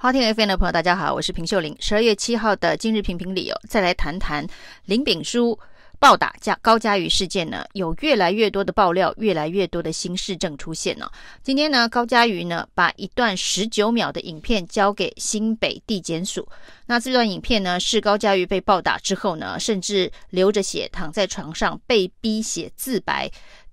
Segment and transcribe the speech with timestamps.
[0.00, 1.76] 好听 FM 的朋友，大家好，我是平秀玲。
[1.80, 4.46] 十二月七号的今日评评理哦，再来谈谈
[4.84, 5.58] 林炳书
[5.98, 11.10] 暴打加高嘉瑜事件呢，有越来越多的爆料，越来越多的新事证出现了。
[11.42, 16.48] 今天呢，高嘉瑜呢把一段十九秒的影片交给新北地检署。
[16.86, 23.28] 那这段影片呢，是高嘉瑜被暴打之后呢，甚至流着血躺在床上被逼写自白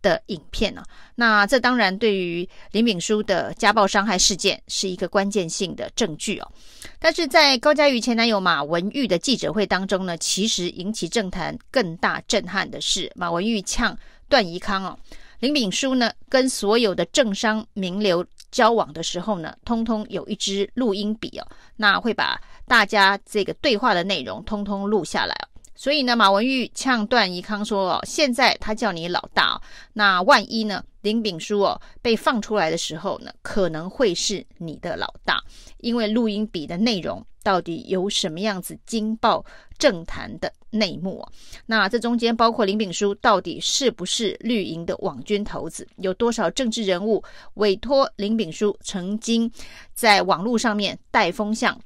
[0.05, 0.85] 的影片呢、啊，
[1.15, 6.51] 那这当然对于林炳书的家暴伤害事件是一个关键性的证据哦。
[6.99, 13.97] 但是在高嘉瑜前男友马文玉的记者会当中呢，其实引起政坛更大震撼的是，马文玉呛
[14.29, 14.95] 段宜康哦，
[15.39, 25.49] 林炳书呢跟所有的政商名流交往的时候呢，通通有一支录音笔哦，那会把大家这个对话的内容通通录下来哦。
[25.75, 29.61] 所以呢，马文玉呛段宜康说：“哦，现在他叫你老大，
[29.93, 35.43] 那万一呢，林炳书哦被放出来的时候呢，可能会是你的老大，
[35.79, 39.43] 因为录音笔的内容到底有什么样子惊爆
[39.77, 41.31] 政坛的内幕哦？
[41.65, 45.85] 那这中间包括林炳书到底是不是绿营的网军头子？
[45.97, 47.21] 有多少政治人物
[47.55, 49.51] 委托林炳书曾经
[49.93, 51.77] 在网络上面带风向？”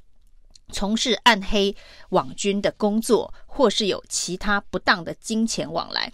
[0.70, 1.74] 从事暗黑
[2.10, 6.12] 网军的工作，或是有其他不当的金钱往来。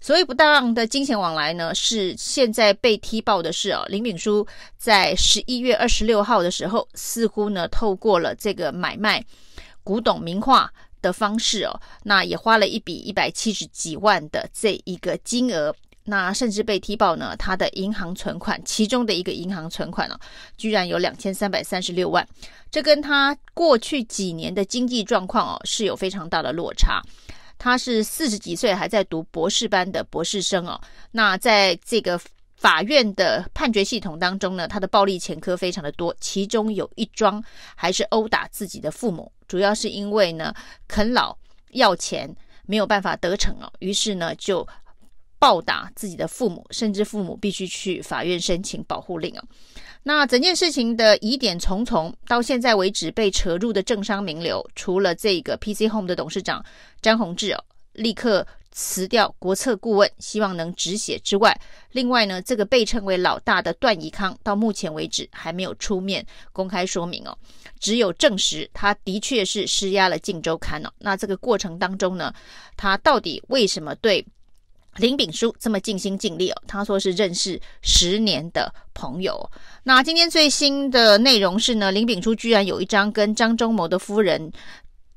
[0.00, 9.24] 所谓不当的金钱往来呢，是现在被踢爆的是哦，林炳书在十一月二十六号的时候，似乎呢透过了这个买卖
[9.82, 15.74] 古董名画的方式哦，那也花了一笔一百七十几万的这一个金额。
[16.10, 20.18] 那甚至被踢爆呢，他的银行存款，其中的一个银行存款呢、
[20.56, 22.26] 居然有两千三百三十六万，
[22.70, 27.02] 这跟他过去几年的经济状况哦是有非常大的落差。
[27.58, 32.18] 他是四十几岁还在读博士班的博士生哦，那在这个
[32.56, 37.44] 法院的判决系统当中呢，他的暴力前科非常的多，其中有一桩
[37.76, 40.54] 还是殴打自己的父母，主要是因为呢
[40.86, 41.36] 啃老
[41.72, 44.66] 要钱没有办法得逞哦，于是呢就。
[45.38, 49.42] 暴打自己的父母，甚至父母必须去法院申请保护令哦。
[50.02, 56.64] 那整件事情的疑点重重，到现在为止被扯入的政商名流，除了这个 PC Home 的董事长
[57.02, 61.60] 张宏志哦，立刻辞掉国策顾问，希望能止血之外，
[61.92, 67.36] 另外呢，这个被称为老大的段宜康，到目前为止还没有出面公开说明哦，
[67.78, 70.92] 只有证实他的确是施压了《镜周刊》哦。
[71.00, 72.32] 那这个过程当中呢，
[72.76, 74.24] 他到底为什么对？
[74.98, 79.50] 林炳书这么尽心尽力哦，他说是认识十年的朋友。
[79.84, 84.52] 那今天最新的内容是呢，林炳书居然有一张跟张忠谋的夫人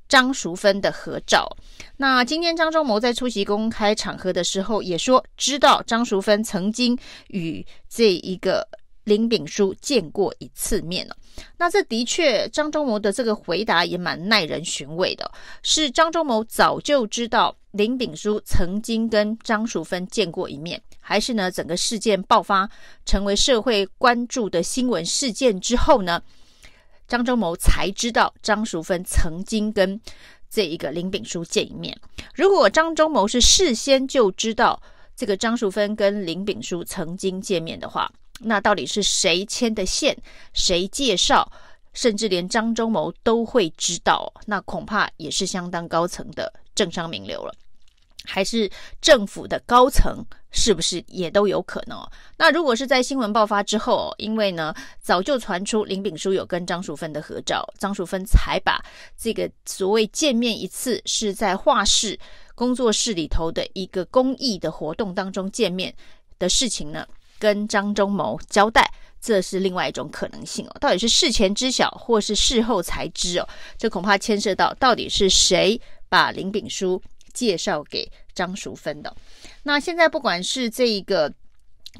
[0.08, 1.50] 张淑芬的合照。
[1.98, 8.68] 那今天张忠谋在出席公开场合的时候也说，知道张淑芬曾经与这一个
[9.04, 11.16] 林炳书见过一次面了。
[11.58, 15.32] 那这的确，张忠谋的这个回答也蛮耐人寻味的，
[15.64, 17.56] 是张忠谋早就知道。
[17.72, 21.50] 林炳书曾经跟张淑芬见过一面，还是呢？
[21.50, 22.70] 整个事件爆发
[23.06, 26.22] 成为社会关注的新闻事件之后呢，
[27.08, 29.98] 张忠谋才知道张淑芬曾经跟
[30.50, 31.98] 这一个林炳书见一面。
[32.36, 34.82] 如果张忠谋是事先就知道
[35.16, 38.12] 这个张淑芬跟林炳书曾经见面的话，
[38.44, 40.18] 那到底是谁牵的线？
[40.54, 41.52] 谁介绍？
[41.94, 47.54] 甚至连张忠谋都会知道，那恐怕也是相当高层的政商名流了，
[48.24, 52.02] 还是政府的高层，是不是也都有可能？
[52.38, 58.82] 那如果是在新闻爆发之后，因为呢早就传出林炳书有跟张淑芬的合照，张淑芬才把
[59.18, 62.18] 这个所谓见面一次是在画室
[62.56, 65.94] 工作室里头的一个公益的活动当中见面
[66.40, 67.06] 的事情呢，
[67.42, 68.88] 跟张忠谋交代。
[69.20, 73.48] 这是另外一种可能性哦，到底是事前知晓，或是事后才知哦？
[73.78, 77.00] 这恐怕牵涉到到底是谁把林炳书
[77.32, 79.16] 介绍给张淑芬的。
[79.62, 81.32] 那现在不管是这一个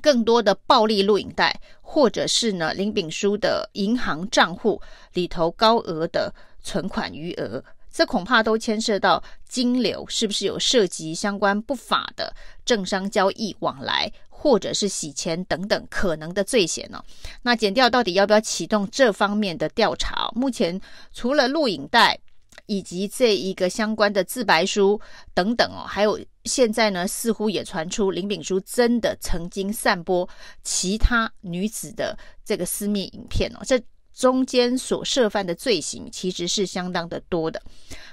[0.02, 4.82] 更多的暴力录影带，或者是呢林炳书的银行账户
[5.14, 6.34] 里头高额的
[6.64, 12.34] 存款余额，这恐怕都牵涉到金流是不是有涉及相关不法的
[12.66, 14.12] 政商交易往来。
[14.44, 17.06] 或者是洗钱等等可能的罪嫌呢、哦？
[17.44, 20.82] 那检调到底要不要启动这方面的调查、目前
[21.14, 22.18] 除了录影带
[22.66, 25.00] 以及这一个相关的自白书
[25.36, 30.28] 等等哦，还有现在呢，似乎也传出林炳书真的曾经散播
[30.64, 33.80] 其他女子的这个私密影片哦，这。
[34.14, 37.62] 中间所涉犯的罪行其实是相当的多的。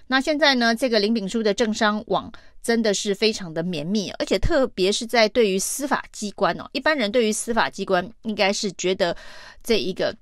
[0.07, 9.17] 那现在呢，这个林炳书的政商网真的是非常的绵密，而且特别是在对于司法机关哦，一般人对于司法机关应该是觉得
[9.63, 10.17] 这一个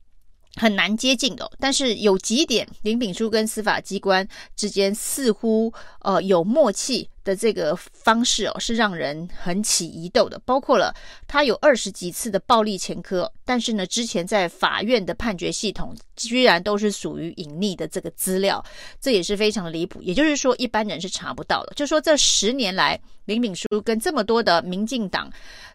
[0.56, 4.26] 很难接近的，但是有几点，林炳书跟司法机关
[4.56, 10.40] 之间似乎呃有默契的这个方式哦，是让人很起疑窦的。
[10.46, 10.94] 包括了
[11.28, 18.64] 他有二十几次的暴力前科，但是呢，之前在法院的判决系统居然都是属于隐匿的这个资料，
[18.98, 20.00] 这也是非常的离谱。
[20.00, 21.74] 也就是说，一般人是查不到的。
[21.76, 25.30] 就说这十年来，林炳书跟这么多的民进党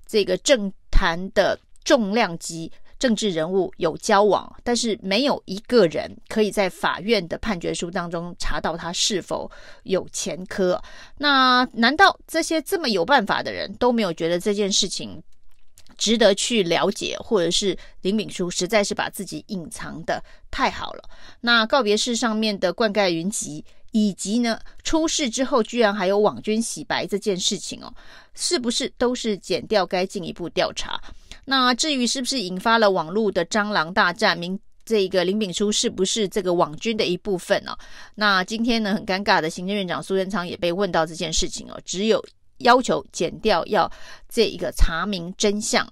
[0.07, 2.71] 这个政坛的重量级。
[3.01, 9.50] 政治人物有交往，但是没有一个人可以在法院的判决书当中查到他是否
[9.86, 10.80] 有前科。
[11.18, 15.19] 那难道这些这么有办法的人都没有觉得这件事情
[15.98, 21.09] 值得去了解，或者是林炳书实在是把自己隐藏得太好了？
[21.39, 27.92] 那告别式上面的灌溉云集，以及呢出事之后居然还有网军洗白这件事情哦，
[28.36, 31.01] 是不是都是剪掉该进一步调查？
[31.51, 37.77] 那至于是不是引发了网络的蟑螂大战，明这个林炳书是不是这个网军的一部分呢、哦？
[38.15, 42.24] 那今天呢，很尴尬的行政院长苏贞昌也被问到这件事情哦，只有
[42.59, 43.92] 要求检调要
[44.30, 45.86] 这一个查明真相，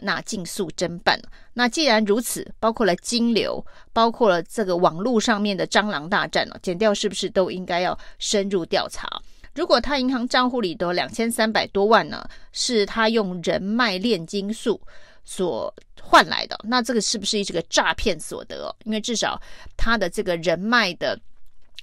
[0.00, 1.16] 那尽速侦办。
[1.52, 9.08] 那既然如此，包括了金流，包括了这个网络上面的蟑螂大战哦，检调是不是都应该要深入调查？
[9.54, 14.80] 如果他银行账户里的两千三百多万呢，是他用人脉炼金术
[15.24, 18.74] 所换来的，那这个是不是这个诈骗所得？
[18.84, 19.40] 因为至少
[19.76, 21.18] 他的这个人脉的。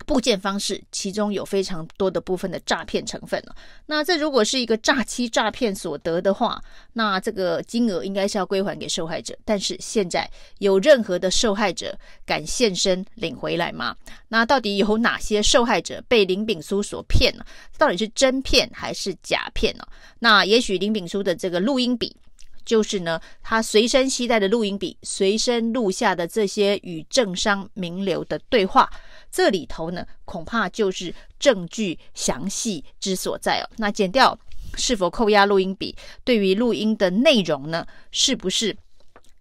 [0.06, 3.56] 部件方式，其中有非常多的部分的诈骗成分了。
[3.86, 6.62] 那这如果是一个诈欺诈骗所得的话，
[6.94, 9.38] 那这个金额应该是要归还给受害者。
[9.46, 13.96] 但是现在有任何的受害者敢现身领回来吗？
[14.28, 17.46] 那到底有哪些受害者被林炳书所骗呢？
[17.78, 19.86] 到底是真骗还是假骗呢？
[20.20, 22.16] 那也许林炳书的这个录音笔。
[22.64, 28.88] 就是呢，他随身携带的录音笔，随身录下的这些与政商名流的对话，
[29.32, 33.70] 这里头呢，恐怕就是证据详细之所在哦。
[33.78, 34.38] 那剪掉
[34.76, 35.96] 是否扣押录音笔？
[36.24, 38.76] 对于录音的内容呢，是不是？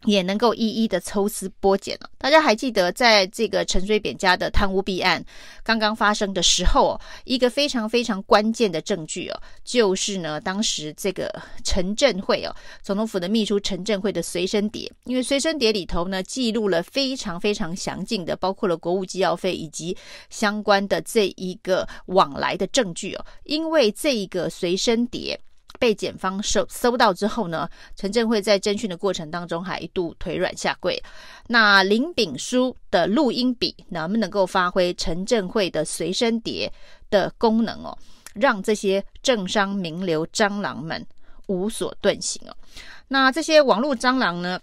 [0.06, 2.08] 也能够一一的抽丝剥茧了。
[2.16, 5.22] 大家还记得，在这个陈水扁家的贪污弊案
[5.62, 11.30] 刚刚发生的时候，一个非常非常关键的证据哦，就是呢，当时这个
[11.64, 19.96] 陈振会哦，总统府的秘书陈振会的随身碟，因为随身碟里头呢，记录了非常非常详尽的，包括了国务机要费以及
[20.30, 25.38] 相关的这一个往来的证据哦，因为这一个随身碟。
[25.80, 31.02] 被检方搜搜到之后呢，陈振会在侦讯的过程当中还一度腿软下跪。
[31.48, 36.72] 那林炳书的录音笔能不能够发挥陈振会的随身碟
[37.08, 37.96] 的功能哦，
[38.34, 41.04] 让这些政商名流蟑螂们
[41.46, 42.54] 无所遁形哦？
[43.08, 44.60] 那这些网络蟑螂呢，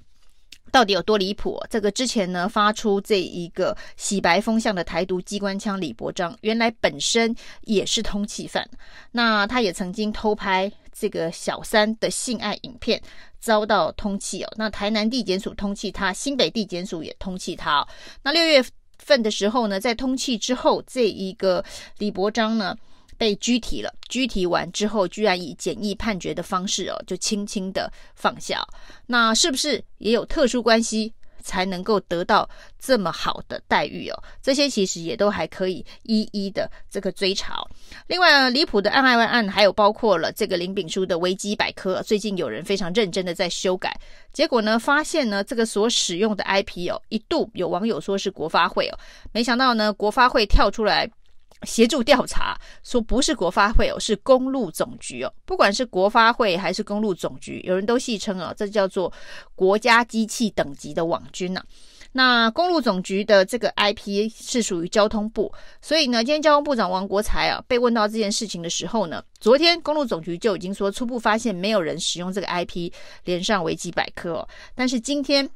[0.71, 1.59] 到底有多离谱？
[1.69, 8.65] 这个之前呢，发出这一个洗白风向的台独机关枪李伯章，原来本身也是通缉犯。
[9.11, 13.01] 那他也曾经偷拍这个小三的性爱影片，
[13.39, 14.53] 遭到通缉哦。
[14.57, 17.87] 那台南地检署通缉他，新北地检署也通缉他哦。
[18.23, 18.63] 那六月
[18.97, 21.63] 份的时候呢，在通缉之后，这一个
[21.99, 22.75] 李伯璋呢，
[23.17, 28.65] 被拘提了，拘提完之后，居然以简易判决的方式哦，就轻轻的放下。
[29.05, 32.49] 那是不是也有特殊关系才能够得到
[32.79, 34.23] 这么好的待遇哦？
[34.41, 37.63] 这些其实也都还可以一一的这个追查。
[38.07, 43.95] 另外，离谱的案外案还有包括了这个林炳书的维基百科，最近有人非常认真的在修改，
[44.31, 48.99] 结果呢，发现呢，这个所使用的 IP 哦，一度有网友说是国发会哦，
[49.31, 51.09] 没想到呢，国发会跳出来。
[51.63, 55.33] 协助调查说不是国发会哦，是公路总局哦。
[55.45, 59.11] 不管是国发会还是公路总局，有人都戏称哦，这叫做
[59.55, 61.63] 国家机器等级的网军呐。
[62.13, 72.91] 那公路总局的这个 IP 是属于交通部，所以呢，今天交通部长王国材啊被问到这件事情的时候呢，昨天公路总局就已经说初步发现没有人使用这个 IP
[73.25, 75.49] 连上维基百科哦，但是今天。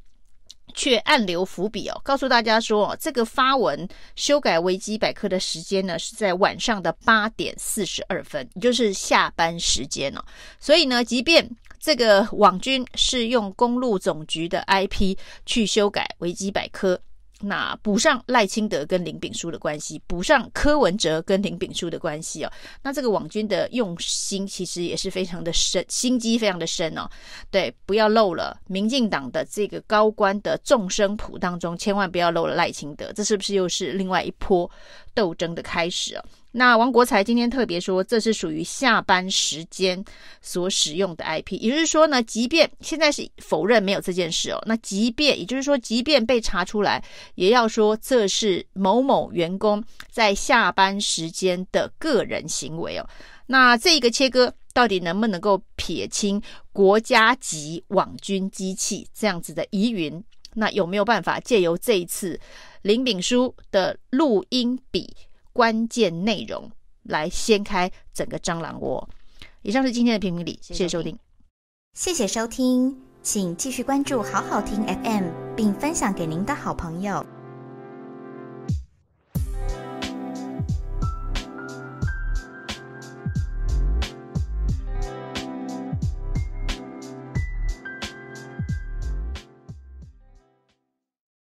[0.73, 10.23] 却暗留伏笔哦，告诉大家说，这个发文修改维基百科的时间呢，是在晚上的八点四十二分，也就是下班时间哦。
[10.59, 11.49] 所以呢，即便
[11.79, 17.01] 这个网军是用公路总局的 IP 去修改维基百科。
[17.41, 22.51] 那补上赖清德跟林炳书的关系，补上柯文哲跟林炳书的关系哦。
[22.83, 27.09] 那这个网军的用心其实也是非常的深，心机非常的深哦。
[27.49, 33.11] 对，不要漏了民进党的这个高官的众生谱当中，千万不要漏了赖清德。
[33.13, 34.69] 这是不是又是另外一波
[35.13, 36.23] 斗争的开始哦？
[36.53, 40.03] 那王国材今天特别说，这是属于下班时间
[40.41, 47.01] 所使用的 IP，也就是说呢，即便现在是否认没有这件事哦，那即便也就是说，即便被查出来，
[47.35, 53.09] 也要说这是某某员工在下班时间的个人行为哦。
[53.47, 56.41] 那这一个切割到底能不能够撇清
[56.73, 60.21] 国家级网军机器这样子的疑云？
[60.55, 62.37] 那有没有办法借由这一次
[62.81, 65.15] 林炳书的录音笔？
[65.53, 66.71] 关键内容
[67.03, 69.09] 来掀开整个蟑螂窝。
[69.61, 71.17] 以上是今天的评评理，谢谢收听，
[71.93, 77.25] 谢谢收听，请继续关注好好听 FM，并分享给您的好朋友。